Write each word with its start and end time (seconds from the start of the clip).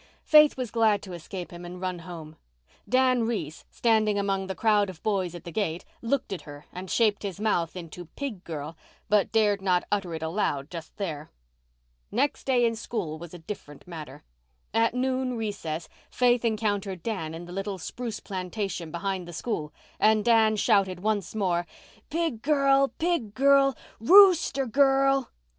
Faith 0.23 0.57
was 0.57 0.71
glad 0.71 1.03
to 1.03 1.13
escape 1.13 1.51
him 1.51 1.63
and 1.63 1.79
run 1.79 1.99
home. 1.99 2.35
Dan 2.89 3.21
Reese, 3.27 3.65
standing 3.69 4.17
among 4.17 4.47
the 4.47 4.55
crowd 4.55 4.89
of 4.89 5.03
boys 5.03 5.35
at 5.35 5.43
the 5.43 5.51
gate, 5.51 5.85
looked 6.01 6.33
at 6.33 6.41
her 6.41 6.65
and 6.73 6.89
shaped 6.89 7.21
his 7.21 7.39
mouth 7.39 7.75
into 7.75 8.07
"pig 8.15 8.43
girl," 8.43 8.75
but 9.09 9.31
dared 9.31 9.61
not 9.61 9.83
utter 9.91 10.15
it 10.15 10.23
aloud 10.23 10.71
just 10.71 10.97
there. 10.97 11.29
Next 12.11 12.45
day 12.45 12.65
in 12.65 12.75
school 12.75 13.19
was 13.19 13.35
a 13.35 13.45
different 13.45 13.87
matter. 13.87 14.23
At 14.73 14.95
noon 14.95 15.37
recess 15.37 15.87
Faith 16.09 16.43
encountered 16.43 17.03
Dan 17.03 17.35
in 17.35 17.45
the 17.45 17.53
little 17.53 17.77
spruce 17.77 18.19
plantation 18.19 18.89
behind 18.89 19.27
the 19.27 19.33
school 19.33 19.71
and 19.99 20.25
Dan 20.25 20.55
shouted 20.55 21.01
once 21.01 21.35
more, 21.35 21.67
"Pig 22.09 22.41
girl! 22.41 22.87
Pig 22.97 23.35
girl! 23.35 23.77
_Rooster 24.01 24.65
girl! 24.67 25.29